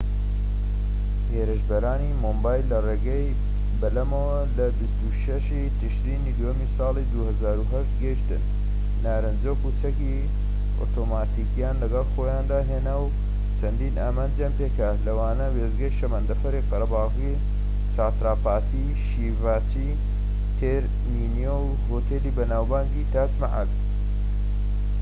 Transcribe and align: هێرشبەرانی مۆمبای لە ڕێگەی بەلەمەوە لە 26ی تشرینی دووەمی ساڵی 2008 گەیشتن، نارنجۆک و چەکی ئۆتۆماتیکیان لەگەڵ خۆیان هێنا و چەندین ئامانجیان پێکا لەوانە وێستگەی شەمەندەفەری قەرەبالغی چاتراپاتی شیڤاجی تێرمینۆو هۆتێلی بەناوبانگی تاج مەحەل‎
هێرشبەرانی 1.33 2.17
مۆمبای 2.23 2.67
لە 2.71 2.77
ڕێگەی 2.87 3.37
بەلەمەوە 3.79 4.39
لە 4.57 4.67
26ی 4.79 5.65
تشرینی 5.79 6.35
دووەمی 6.37 6.71
ساڵی 6.75 7.09
2008 7.13 7.89
گەیشتن، 8.01 8.43
نارنجۆک 9.03 9.59
و 9.63 9.75
چەکی 9.81 10.15
ئۆتۆماتیکیان 10.79 11.75
لەگەڵ 11.83 12.05
خۆیان 12.13 12.45
هێنا 12.71 12.95
و 13.03 13.13
چەندین 13.59 13.95
ئامانجیان 14.03 14.53
پێکا 14.59 14.89
لەوانە 15.05 15.47
وێستگەی 15.55 15.97
شەمەندەفەری 15.99 16.65
قەرەبالغی 16.69 17.33
چاتراپاتی 17.95 18.85
شیڤاجی 19.07 19.97
تێرمینۆو 20.59 21.63
هۆتێلی 21.89 22.35
بەناوبانگی 22.37 23.09
تاج 23.13 23.31
مەحەل‎ 23.41 23.69